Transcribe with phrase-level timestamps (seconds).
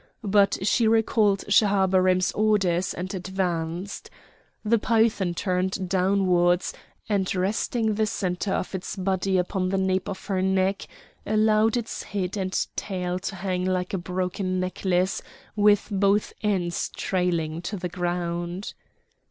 [0.23, 4.09] But she recalled Schahabarim's orders and advanced;
[4.65, 6.73] the python turned downwards,
[7.07, 10.87] and resting the centre of its body upon the nape of her neck,
[11.23, 15.21] allowed its head and tail to hang like a broken necklace
[15.55, 18.73] with both ends trailing to the ground.